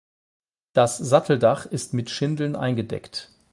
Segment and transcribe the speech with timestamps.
[0.73, 3.29] Das Satteldach ist mit Schindeln eingedeckt.